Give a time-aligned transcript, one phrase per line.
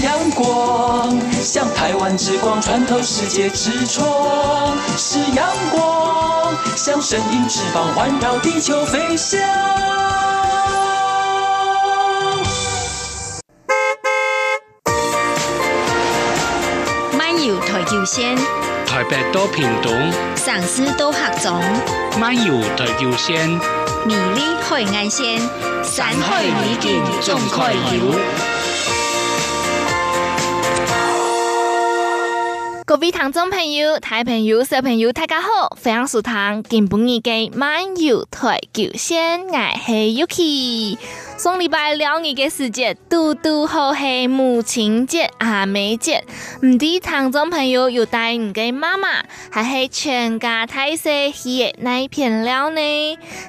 [0.00, 4.06] 阳光，像台湾之光穿透世界之窗；
[4.96, 9.40] 是阳光，像神鹰翅膀环绕地球飞翔。
[17.16, 18.36] 漫游台九线，
[18.86, 19.92] 台北多屏东，
[20.36, 21.60] 上师到合总，
[22.18, 23.48] 漫游台九线，
[24.06, 25.40] 美丽海岸线，
[25.82, 28.47] 山海美景总开游。
[33.00, 40.98] 位听众朋友、大朋友、小朋友，大家好，欢迎收听今晡日嘅漫游台球线，我系 Yuki。
[41.36, 46.24] 上礼拜两日嘅时节，嘟嘟好系母亲节、阿妹节，
[46.62, 52.80] 唔知听众朋友有带唔嘅妈妈，还系全家大细去嘅哪片了呢？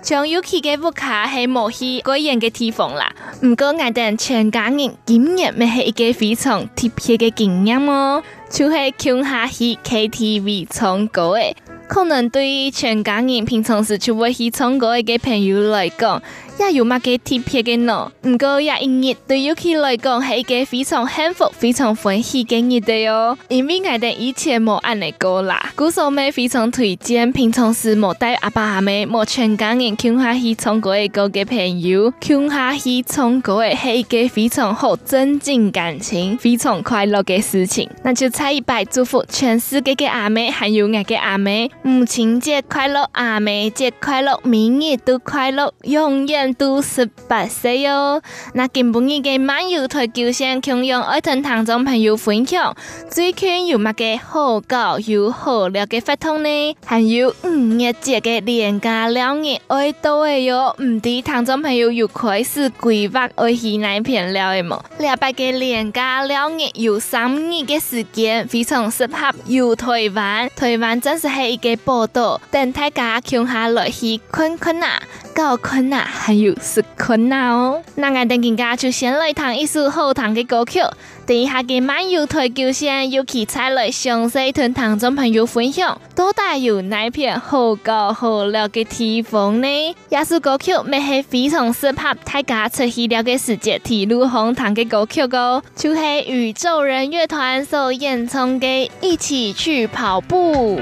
[0.04, 8.22] 像 Yuki 嘅屋卡系冇去过远嘅地方啦，唔过我哋全家人今日咪系一个非常特别嘅经验哦。
[8.50, 11.56] 就系乡下去 KTV 唱歌诶，
[11.88, 16.22] 可能对于全家人平常时就会去唱歌的朋友来讲。
[16.60, 18.12] 也有乜嘅特别嘅呢？
[18.24, 23.38] 唔过也一日对 Yuki 来讲系一个非常幸福、非常欢喜嘅日子哟。
[23.48, 37.90] 因为我哋以前冇按嚟过啦，故所咪非常推荐平常时冇带阿爸阿妈、冇全家人乡下去唱歌嘅歌嘅朋友，乡下去唱歌嘅系一个非常好增进感情、非常快乐嘅事情。
[38.04, 41.52] 那就差一拜祝福全世界嘅阿妈，还有我嘅阿妈，
[41.82, 48.22] 母亲节快乐，阿妹节快乐，明日都快乐，永远都十八岁哟，
[48.54, 52.76] 那今半日嘅漫游台九线，同样爱同听众朋友分享，
[53.10, 56.76] 最近有乜嘅好搞又好料嘅活动呢？
[56.86, 64.80] 还有五月节嘅连假两日爱到嘅哟，唔知听众朋友又开始规划爱去哪片了嘅冇？
[64.98, 70.50] 礼拜嘅连假两日有三日嘅时间，非常适合游台湾。
[70.56, 75.02] 台湾真是系一个宝岛，等大家共下来去看看啊，
[75.40, 76.54] 搞看啊，还有。
[76.62, 80.82] 是困难哦，那我等更加就先来弹一首好听的歌曲，
[81.26, 89.96] 等一下给漫游台九线又起彩来详细同听众朋友分享，到底有哪片好高好料嘅地方呢？
[90.10, 100.80] 也是歌曲，咪系非常适合大家出去了解世界铁路红糖的歌曲哦，就系宇宙人乐团所演唱嘅《一起去跑步》。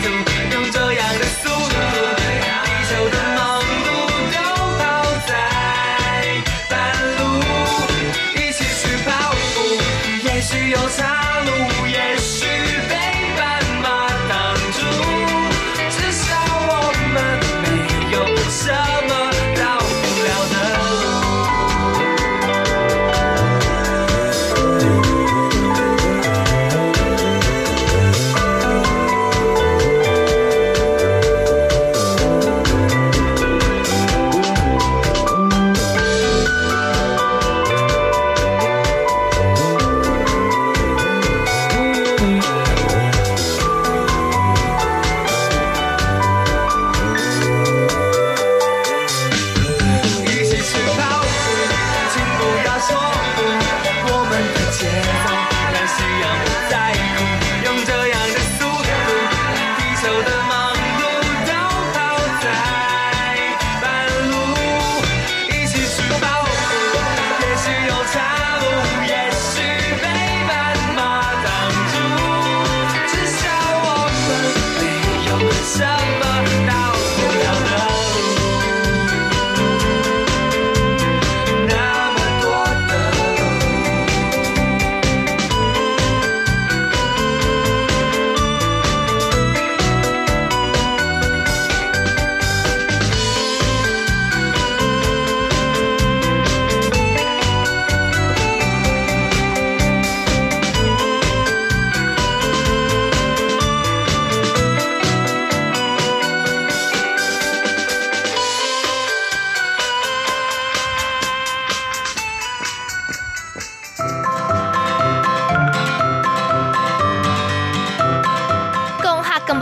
[0.00, 0.27] Captain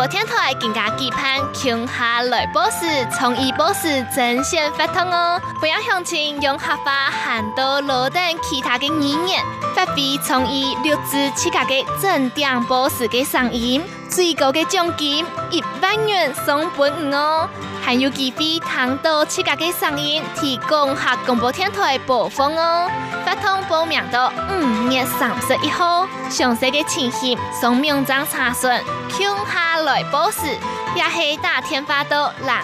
[0.07, 5.41] 天台更加期盼琼下来博士，创意博士争先发通哦！
[5.61, 9.43] 不要相亲用合法喊到罗等其他的语言，
[9.75, 17.49] 发挥创意录制自家的正点报时的声音，最高的奖金一万元送本五哦！
[17.83, 22.91] 还有机会听到自家的声音，提供下广播电台播放哦！
[23.27, 28.71] 发通报名到五月三十一号，详细的情形送名章查询。
[29.11, 30.43] 琼下来报时。
[30.95, 32.63] 也是打电话到零二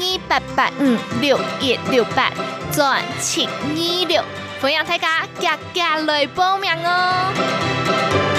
[0.00, 2.28] 二八八五六一六八
[2.72, 4.24] 转七二六，
[4.60, 8.29] 欢迎大家加加来报名哦。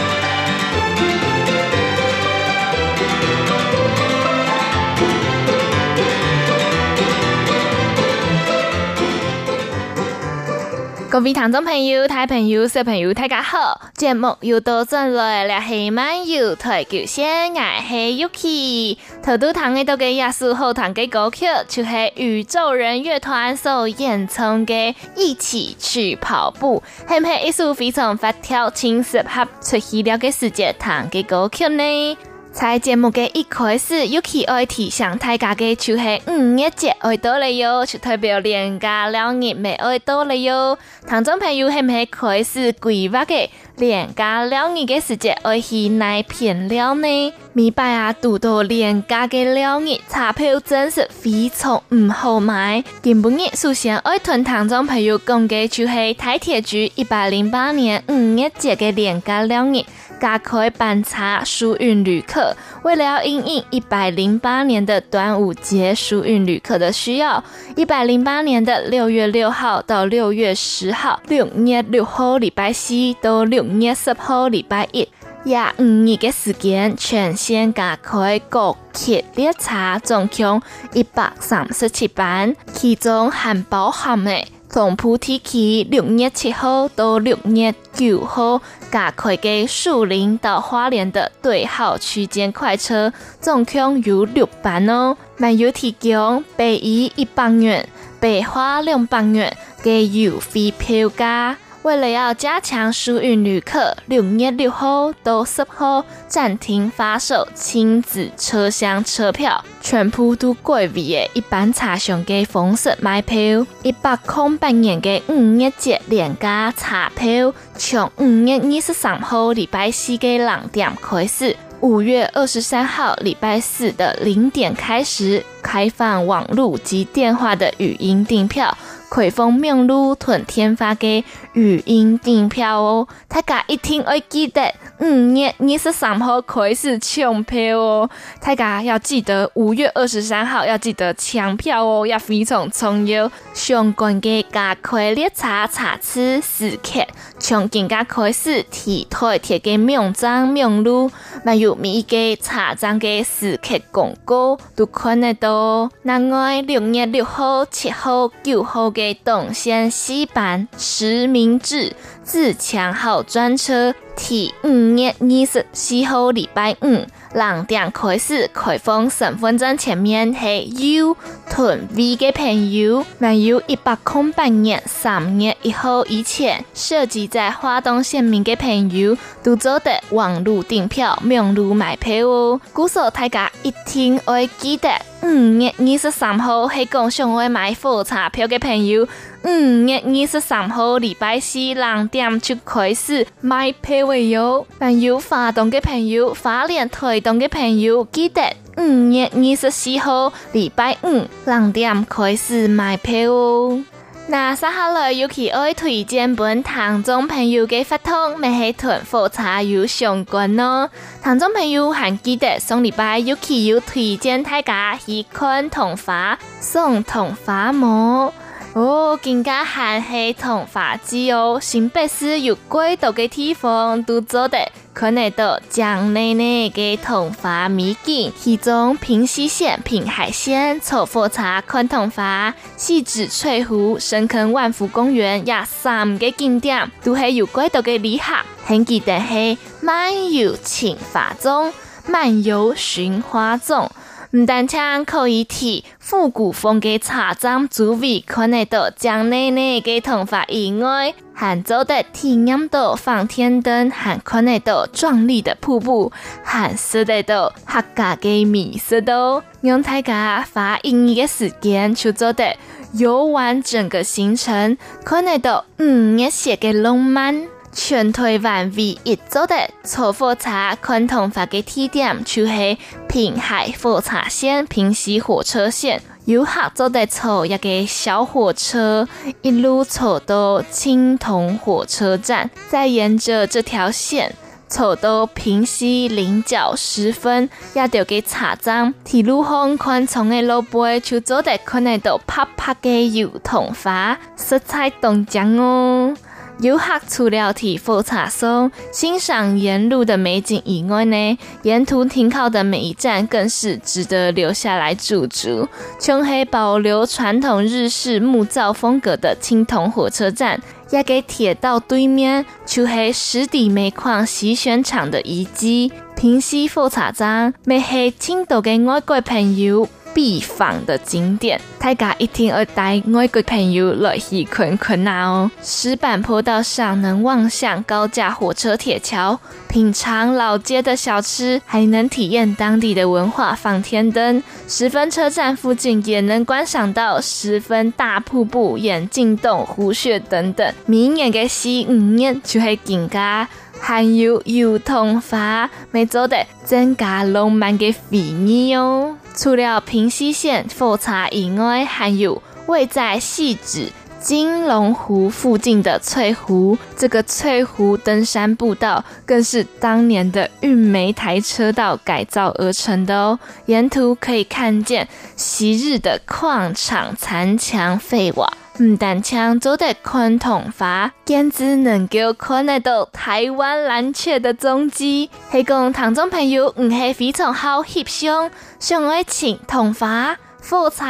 [11.11, 13.81] 各位听众朋友、大朋友、小朋友，大家好！
[13.95, 18.97] 节目又到转来了，系漫游台九线，我系 Yuki。
[19.21, 32.17] 头都听得到嘅也是好听嘅歌曲，就系宇宙人乐团所演唱嘅《一起去跑步》，系唔系一首非常发条、轻适合出戏了嘅世界弹嘅歌曲呢？
[32.53, 40.77] 在节目嘅一开始，尤其爱提醒大家嘅就系五一节爱到了哟，就代表连假两日未爱到了哟。
[41.07, 47.33] 听众朋友系唔系开始规划嘅连假两日嘅时节爱去哪片了呢？
[47.53, 52.83] 明白啊，读到连假嘅两日，钞票真是非常唔好买。
[53.01, 59.85] 今晡日首先爱同听众朋友讲嘅就系台铁局一百零八年五一节嘅连假两日。
[60.21, 67.43] 加开班次疏运旅客，为了要因应一百零八年的端午节疏运旅客的需要，
[67.75, 75.09] 一百零八年的六月六号到六月十号，六月六号礼拜四到六月十号礼拜一，
[75.43, 80.61] 廿五日嘅时间全线加开高铁列车总共
[80.93, 84.45] 一百三十七班，其中含包含嘅。
[84.73, 93.11] 从菩提区六月七号到六月九号，加开的树林到花莲的对号区间快车，
[93.41, 95.17] 总共有六班哦。
[95.37, 97.85] 还有提供北移一百元、
[98.21, 101.57] 北花两百元嘅优惠票价。
[101.83, 113.65] 为了要加强疏运旅客，六月六号到十号暂停发售亲子车厢车票，全部都改为的一般车厢的方式买票。
[113.81, 128.77] 一百空八元的五月节廉价车票，从五月二十三号礼拜四的两点开始，五月二十三号礼拜四的零点开始开放网络及电话的语音订票。
[129.13, 143.31] 开封名路屯天发的语音订票哦，大家一定要记得五月二十三号开始抢票哦，大家要记得五月二十三号要记得抢票哦，要非常重要。
[143.51, 147.03] 相关的加开列车查次时刻，
[147.39, 151.09] 从今个开始提台铁的名站名路，
[151.43, 155.89] 还有每一个车站的时刻广告都看得到。
[156.03, 161.95] 另外，六月六号、七号、九号的东线西班实名制
[162.31, 171.17] 自强号专车，提五月二十四号礼拜五两点开始开放身份证前面系 U
[171.49, 182.61] 屯 V 的朋友，还有一百空半年三月一号以前设籍在华东县民的朋友，都做得网络订票、名路买票哦。
[182.71, 184.89] 故说大家一定要记得，
[185.23, 185.27] 五
[185.59, 189.07] 月二十三号系讲想要买火车票的朋友。
[189.43, 189.49] 五
[189.87, 198.41] 月二十三号礼拜四两点就开始买票哟，朋友发动的朋友、花莲、台东的朋友，记得
[198.77, 203.83] 五月二十四号礼拜五两点开始买票哦。
[204.27, 210.89] 那接下来尤其爱推荐本听众朋友嘅发通，咪系同火茶有相关咯。
[211.21, 218.31] 听众朋友还记得上礼拜尤其有推荐大家去看桐花送桐花冇？
[218.73, 224.57] 哦，更加还系桐花季哦，新北市有几多个地方都做得
[224.93, 241.73] 看得到江内内的桐花美景，其中平溪县平海线坐火车看桐花，汐止翠湖、深坑万福公园也三个景点都系有几多个旅客很记得系漫游青花粽，
[242.07, 243.89] 漫游寻花粽。
[244.33, 259.43] 唔但唱可以提复古风嘅茶站主位，看得到江内内嘅桐花以外，还做得体验到放天灯，还看得到壮丽的瀑布，还食得到客家嘅美食都。
[259.61, 262.55] 用大家花一年嘅时间去做得
[262.93, 267.47] 游玩整个行程，看得到五月写嘅浪漫。
[267.73, 270.49] 全台湾唯一做的坐火车
[270.81, 276.01] 看桐花的地点，就是平海火车线、平溪火车线。
[276.25, 279.07] 游客做的坐一个小火车，
[279.41, 284.35] 一路坐到青铜火车站，再沿着这条线
[284.67, 288.93] 坐到平溪菱角十分，也就给茶站。
[289.03, 296.13] 铁路上宽敞的路背，就做得看得到啪啪的油桐花，色彩动江哦。
[296.61, 305.67] 游客除了替火车上欣赏沿路的美景以外呢，沿途停靠的每一站更是值得留下来驻足。
[305.99, 315.91] 琼黑保留传统日式木造风格的青铜火车站，也给铁道对面就系湿地煤矿洗选厂的遗迹。
[316.15, 319.89] 平溪火车站，没系青岛的外国朋友。
[320.13, 325.49] 必访的景点，大家一定要带外国朋友来去看看哦。
[325.63, 333.55] 石板坡道上能望向高架火车铁桥，品尝老街的小吃，还能体验当地的文化。
[333.55, 340.71] 放天灯，十分车站附近也能观赏到十分大瀑布、眼镜洞、湖穴等等。
[340.85, 349.17] 明年的十五年就会更加还有油桐花，每周的增加浪漫的回忆哦。
[349.33, 353.87] 除了平溪线火车以外，还有位在汐止
[354.19, 356.77] 金龙湖附近的翠湖。
[356.95, 363.39] 这个翠湖登山步道更是当年的运煤台车道改造而成的哦。
[363.65, 375.31] 沿途可以看见昔日的矿场残墙废瓦，唔但抢走的看桐花，简直能够看得到台湾蓝雀的踪迹。
[375.51, 378.51] 希望听众朋友唔系非常好翕相。
[378.79, 380.37] 上爱情、桐花、
[380.71, 381.03] 火车、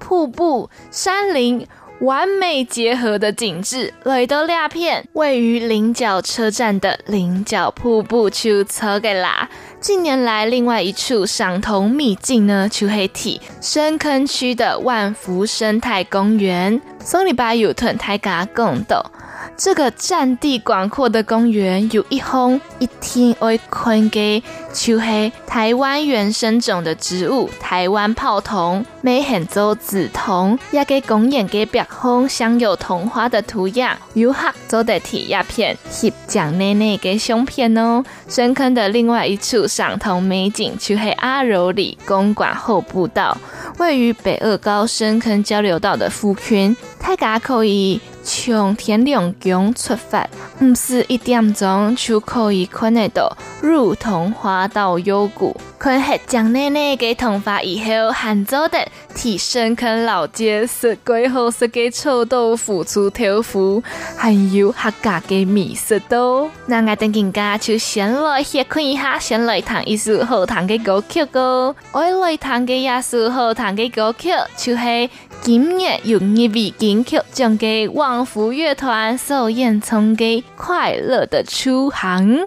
[0.00, 1.64] 瀑布、山林
[2.00, 9.48] 完美结合的景致，来到两片位于菱角车站的菱角瀑布就错个啦。
[9.80, 16.82] 近年来，另外一处赏桐秘境呢，就黑体深坑区的万福生态公园。
[16.98, 19.12] 上礼拜有同大家讲到。
[19.56, 24.42] 这个占地广阔的公园，有一方一天会看见
[24.72, 38.04] 就是台湾原生种的植物台湾泡桐，每很多紫桐，也给公园给别方镶有桐花的图样，游客做的贴叶片，翕奖奶奶给相片哦。
[38.28, 43.38] 深坑的另外一处赏桐美景，就是阿柔里公馆后步道，
[43.78, 48.00] 位于北二高深坑交流道的副圈，大家可以。
[48.24, 50.26] 从天亮宫出发，
[50.60, 55.54] 唔是一点钟就可以看得到如同花道幽谷。
[55.78, 58.78] 看黑将奶奶给桐花以后，还做的
[59.14, 63.82] 替深坑老街设计好设计臭豆腐出豆腐，
[64.16, 66.48] 还有客家的米食都。
[66.64, 71.76] 那我等人家就先来先看一下，先来弹一首好听的歌曲歌。
[71.92, 75.10] 我来弹的一首好听的歌曲，就是
[75.44, 82.46] 今日用一位金曲奖给旺福乐团首演唱给《快乐的出行》。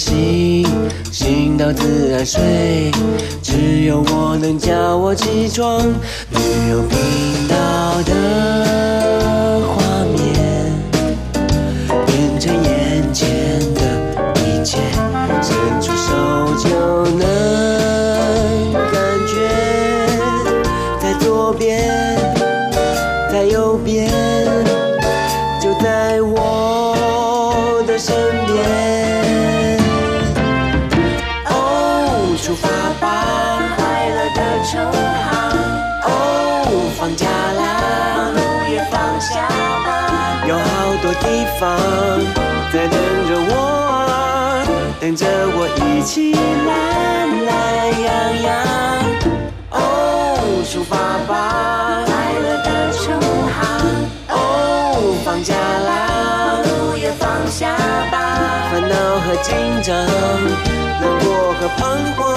[0.00, 0.66] 醒，
[1.12, 2.90] 醒到自然睡，
[3.42, 5.78] 只有我能叫我起床。
[6.30, 6.40] 旅
[6.70, 10.72] 游频道的画面
[12.06, 12.50] 变成
[46.00, 48.48] 一起懒懒洋洋。
[49.72, 50.96] 哦，出发
[51.28, 53.12] 吧，快乐的出
[53.52, 53.60] 航。
[54.30, 54.40] 哦，
[55.22, 57.76] 放假啦，路也放下
[58.10, 58.16] 吧。
[58.72, 59.94] 烦恼和紧张，
[61.02, 61.84] 难过和彷
[62.16, 62.32] 徨，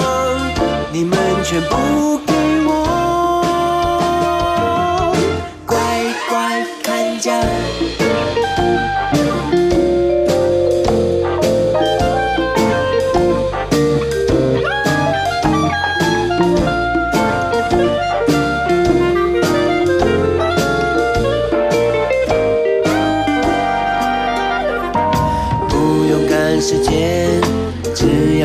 [0.92, 2.18] 你们全部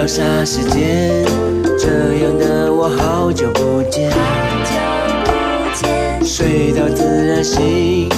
[0.09, 1.23] 霎时间，
[1.77, 1.85] 这
[2.23, 4.09] 样的我好久不见。
[6.25, 8.09] 睡到自然醒，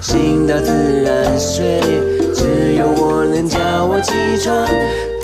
[0.00, 1.80] 醒到自然睡，
[2.32, 4.64] 只有我能叫我起床。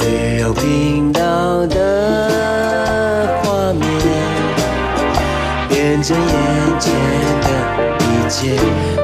[0.01, 3.87] 旅游频道的画面，
[5.69, 6.93] 变成眼前
[7.43, 7.47] 的
[8.01, 8.59] 一切，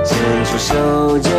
[0.05, 1.31] 伸出手就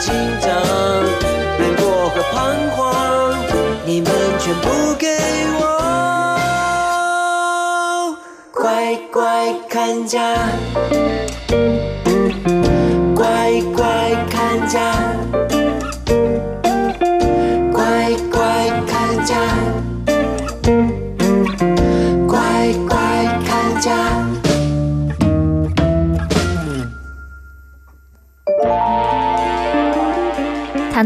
[0.00, 0.50] 紧张，
[1.58, 2.34] 难过和彷
[2.70, 3.34] 徨，
[3.84, 5.08] 你们全部给
[5.60, 5.62] 我。
[9.12, 10.18] 乖看家，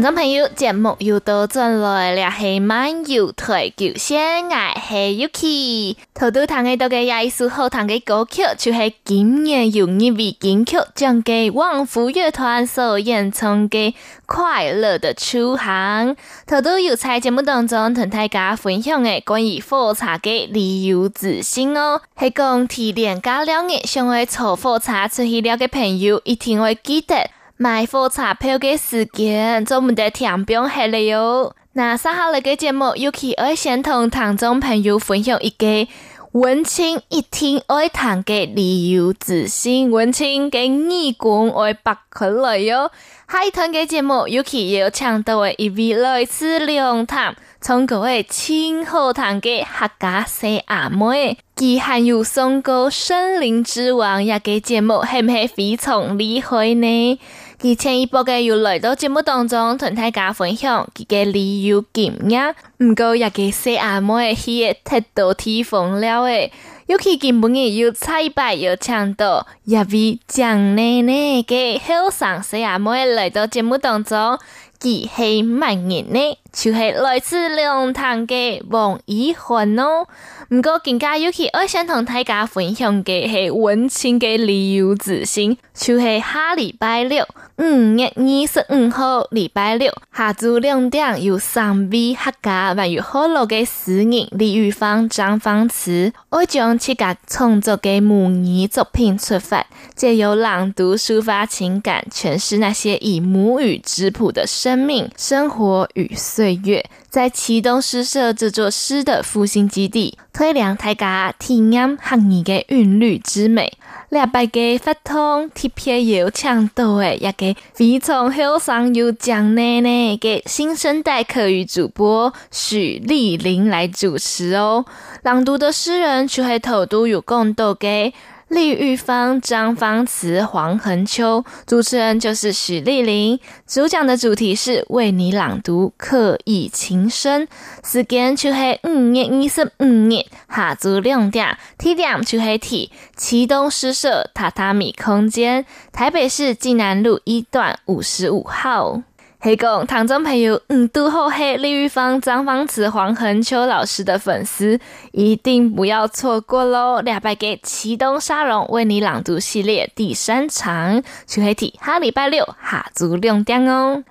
[0.09, 5.97] 众朋友，节目又到转来了，系漫游台九线，我系 Yuki。
[6.15, 13.91] 头都听到嘅也一首好听嘅歌曲，就系今年由一位金曲奖嘅旺福乐团所演唱嘅
[14.25, 16.15] 《快乐的出航》。
[16.47, 27.29] 头都有在节目当中同大家分享嘅关于火车嘅旅游资讯哦，系讲提前加两日想要坐火车出去了嘅朋友，一定会记得。
[27.61, 31.53] 买火车票嘅时间，做唔得听表系了哟。
[31.73, 35.85] 那三下嚟嘅节目，尤其爱先同听众朋友分享一个
[36.31, 42.91] 文青一听爱谈嘅旅游资讯，文青嘅义工爱百可来哟。
[43.29, 57.19] 下一段嘅节目，尤其要请到嘅一位来自龙潭，从各位亲好谈嘅客家细阿妹，佢还有送过森林之王一个节目，系唔系非常厉害呢？
[57.61, 66.53] 佢前一波嘅又来到节目当中同大家分享佢嘅旅游经验，唔过也给细阿妹去太多地方了诶，
[66.87, 74.39] 尤其根本嘅又彩排又抢到，一位蒋奶奶嘅后生细阿妹来到节目当中。
[74.79, 76.37] 佢系乜人呢？
[76.51, 80.07] 就系来自龙潭嘅王一涵哦。
[80.49, 87.23] 唔过更加尤其我想同大家分享嘅系温馨嘅旅游资讯，就系下礼拜六
[87.57, 113.73] 五月二十五号礼拜六下昼两点有三位客家还有好乐嘅诗人李玉芳、张芳慈，我将自家创作嘅母语作品出发，借由朗读抒发情感，诠释那些以母语质朴的生命、生活与岁月，在启东诗社这座诗的复兴基地，推亮大家体验汉语的韵律之美。
[114.07, 124.85] 两百个发通特别有抢到诶，一个非常后生又蒋奶奶嘅新生代客语主播许丽玲来主持哦。
[125.23, 128.13] 朗读的诗人就系头都有共到嘅。
[128.49, 133.39] 李玉芳、张芳慈、黄恒秋，主持人就是许丽玲。
[133.67, 137.47] 主讲的主题是为你朗读刻意情深。
[137.83, 149.03] 时间就是五月二十五日下昼两点，地点就系提启东诗社榻榻米空间，台北市济南路一段五十五号。
[149.41, 154.77] 黑公，听众朋友，嗯，都好黑李玉芳、张芳慈、黄恒秋老师的粉丝，
[155.13, 156.99] 一定不要错过喽！
[156.99, 164.03] 两百个启东沙龙为你朗读系列第三场，去黑体下礼拜六下足亮点哦。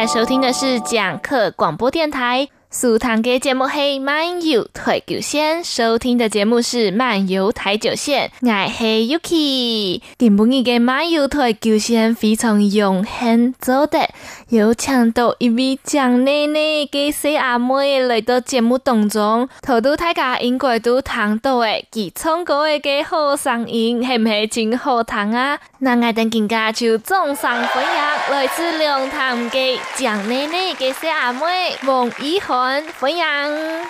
[0.00, 2.48] 在收听的是讲课广播电台。
[2.72, 10.00] 苏糖的节目系漫游台九线，收听的节目是漫游台九线，我系 Yuki。
[10.16, 14.08] 今晡日嘅漫游台九线非常荣幸做得
[14.50, 16.60] 有请到一位蒋奶奶
[16.92, 25.58] 嘅细阿妹来到节目当中，头都大家应该都听到诶，佢唱歌嘅好声音系唔系真好听啊？
[25.80, 32.59] 那我等更加就掌声欢迎来自龙潭嘅蒋奶奶嘅细阿妹王一豪。
[32.60, 33.24] 欢迎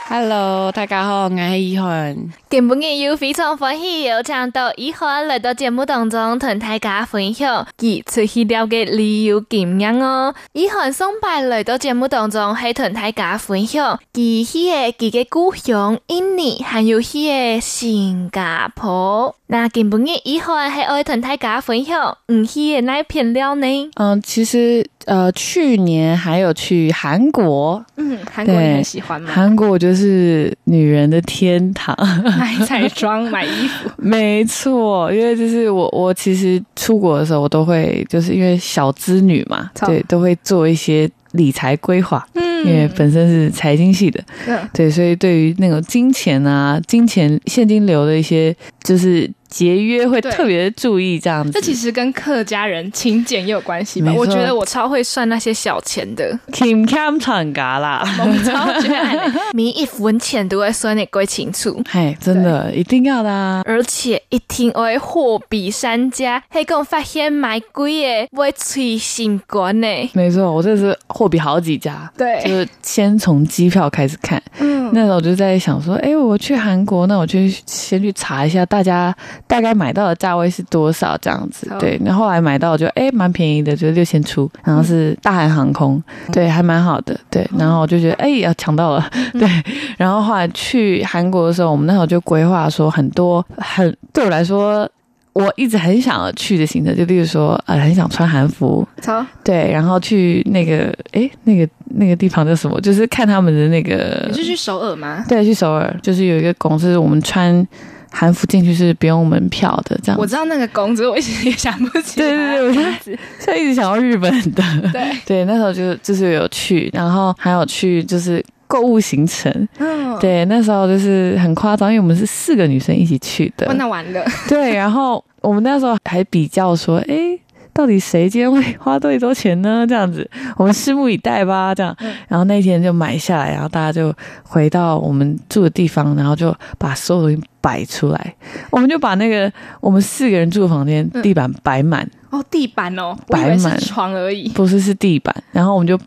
[0.08, 2.32] ，Hello，大家好，我系依涵。
[2.50, 10.34] 今本日又非常欢喜，有请到一涵来到节目当中，同大家分享佢出去了嘅旅游经验哦。
[10.52, 19.32] 一涵上班来到节目当中，系同大家分享佢去嘅佢嘅故乡印尼，还有去嘅新加坡。
[19.46, 23.90] 那今本日一涵系爱同大家分享唔去嘅那片料呢？
[23.94, 24.84] 嗯，其实。
[25.06, 29.32] 呃，去年还有去韩国，嗯，韩国你很喜欢吗？
[29.34, 31.96] 韩国就是女人的天堂，
[32.40, 49.30] 买彩妆、买衣服， 没错，因为就是我，我其实出国的时候，我都会就是因为小资女嘛，对，都会做一些理财规划，嗯，因为本身是财经系的，嗯，对，所以对于那种金钱啊、金钱现金流的一些就是。
[49.50, 54.12] 节约会特别注意这样子，这其实跟客家人勤俭也有关系吧？
[54.16, 56.38] 我觉得我超会算那些小钱的。
[56.52, 61.82] 勤俭长家啦，我超觉得 每一分钱都会算得归清楚。
[61.90, 63.62] 嘿，真的一定要的啊！
[63.66, 69.86] 而且一听我会货比三家，还跟我发现买贵的会催心肝呢。
[70.12, 74.40] 没错，我这是货比好几家，对，就是先从机票开始看。
[74.60, 79.12] 嗯，那时候我就在想说，哎，我去韩国，那我去先去查一下大家。
[79.46, 81.70] 大概买到的价位是多少这样子？
[81.78, 89.48] 对，然后后来买到就哎蛮便宜的，就是六千出，然后是大韩航空，对，还蛮好的，对，然后我就觉得哎要抢到了， 对，
[89.96, 94.88] 然后后来去韩国的时候，我们那时候就规划说很多很对我来说
[95.32, 102.80] 我一直很想要去的行程，就例如说呃很想穿韩服，好，对，然后去那个哎那个那个地方叫什么？
[102.80, 105.24] 就是看他们的那个，你是去首尔吗？
[105.28, 107.66] 对，去首尔，就是有一个公司，我们穿。
[108.10, 110.20] 韩服进去是不用门票的，这样。
[110.20, 112.20] 我知道那个公司，我一直也想不起。
[112.20, 114.62] 对对对，我现在一直想要日本的。
[114.92, 119.50] 对对，那时候就就是有去，然后还有去就是购物行程。
[119.78, 123.72] 嗯，对，那时候就是很夸张，因为我们是四个女生一起去的。
[123.74, 124.24] 那完了。
[124.48, 127.38] 对，然后我们那时候还比较说，哎。
[127.72, 129.84] 到底谁今天会花最多钱呢？
[129.88, 131.74] 这样子，我们拭目以待吧。
[131.74, 131.96] 这样，
[132.28, 138.34] 然后那天就买下来，然后大家就回到我们住的地方，然后就把所有东西摆出来。
[138.70, 142.08] 我们就把那个我们四个人住的房间地板摆满。
[142.30, 145.34] 哦，地板哦，摆满床而已，不是，是地板。
[145.52, 145.98] 然后我们就。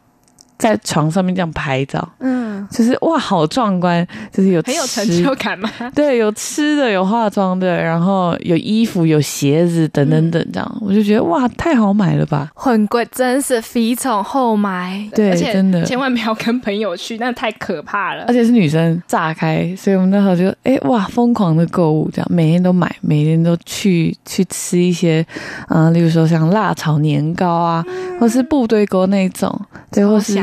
[0.58, 5.70] 在床上面这样拍照，嗯，就是哇，好壮观，就是有很有成就感嘛？
[5.94, 12.50] 对，有吃的，有化妆的，然后有衣服，有鞋子，等等等，这样、嗯、我就觉得哇，太好买了吧！
[12.56, 18.26] 很贵，真是非常后买，对，而且真的千万不要跟朋友去，那太可怕了。
[18.28, 25.26] 而且是女生炸开，所以我们那时候就哎哇，疯狂的购物，这样每天都买，每天都去去吃一些，
[25.70, 29.60] 嗯、呃，例如说像辣炒年糕啊，嗯、或是部队锅那种，
[29.92, 30.43] 对，或是。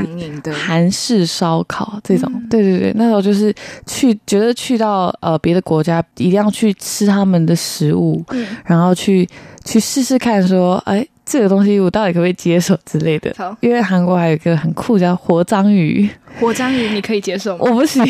[0.52, 3.54] 韩式烧烤这种，嗯、对对对，那时候就是
[3.86, 9.28] 去，觉得去到呃别的国家，一定要去吃他们的食物，嗯、然后去
[9.64, 11.06] 去试试看，说，哎。
[11.22, 13.32] 这个东西我到底可不可以接受之类的？
[13.38, 16.10] 好因为韩国还有一个很酷叫活章鱼，
[16.40, 17.66] 活章鱼你可以接受吗？
[17.68, 18.03] 我不行，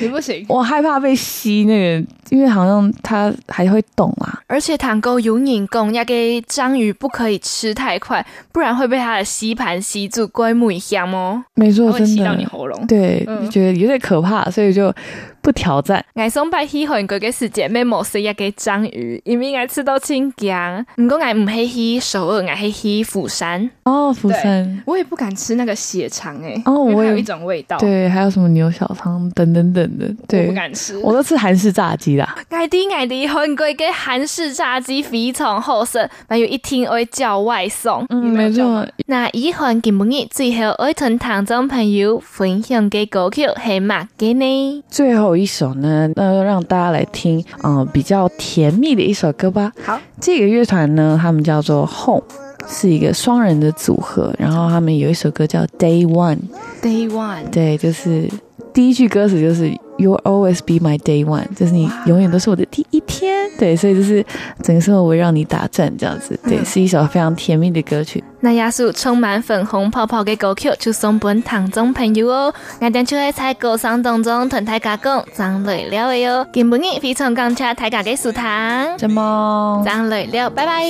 [0.00, 4.40] 你不行，我害怕被吸那个，因为好像它还会动啊。
[4.46, 11.42] 而且糖沟有引供，要给章鱼不可以吃太快，不然会被它的吸盘吸住，龟木一样哦。
[11.54, 12.86] 没错，会吸到你喉咙。
[12.86, 14.94] 对，嗯、觉得有点可怕，所以就。
[15.40, 16.04] 不挑战。
[16.14, 20.84] 我上摆喜欢过个世界，咩模式一个章鱼，因为我吃到清江。
[20.96, 23.70] 不过我唔系去首尔，我系去釜山。
[23.84, 26.60] 哦，釜山，我也不敢吃那个血肠诶。
[26.66, 27.78] 哦，我有一种味道。
[27.78, 30.06] 对，还有什么牛小肠等等等的。
[30.26, 30.98] 对，我不敢吃。
[30.98, 32.36] 我都吃韩式炸鸡啦。
[32.50, 38.04] 爱的爱的，韩国个韩式炸鸡非常好食，还有一听会叫外送。
[38.10, 38.86] 嗯，没错。
[39.06, 44.84] 那以后今晡日最后爱同听众朋友分享嘅歌曲系乜嘅呢？
[44.90, 45.37] 最后。
[45.38, 49.72] 一首呢，那让大家来听，嗯、呃，比较甜蜜的一首歌吧。
[49.82, 52.24] 好，这个乐团呢，他们叫做 Home，
[52.68, 56.38] 是一个双人的组合，然后他们有一首歌叫 Day One。
[56.82, 58.28] Day One，对，就是
[58.72, 63.50] 第一句歌词就是 You'll always be my day one，就是你永远都是我的第一天。
[63.58, 64.24] 对，所以就是
[64.62, 66.38] 整个生活围绕你打转这样子。
[66.44, 68.22] 对，是一首非常甜蜜的歌曲。
[68.38, 72.54] 那亚素充满粉红泡泡的歌曲，就送本堂中朋友哦。
[72.80, 76.46] 我点出来在歌声当中，同大加工，咱来聊哟。
[76.52, 78.40] 今半非常感谢大家的收听，
[78.96, 79.82] 怎么？
[79.84, 80.84] 咱来聊，拜拜。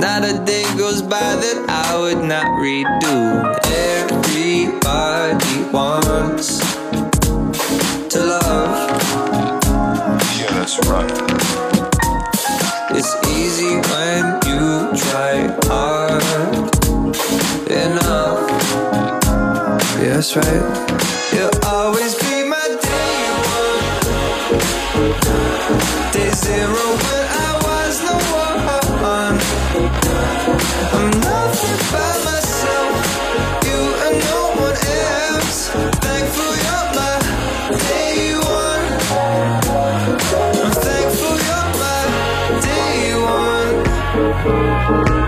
[0.00, 3.44] Not day goes by that I would not redo.
[4.08, 6.71] Everybody wants.
[8.12, 8.76] to love.
[10.36, 11.10] Yeah, that's right.
[12.90, 16.22] It's easy when you try hard
[17.70, 18.40] enough.
[19.96, 20.64] Yeah, that's right.
[21.32, 23.16] You'll always be my day
[23.56, 24.12] one,
[26.12, 28.58] day zero when I was the one.
[30.92, 32.11] I'm nothing but.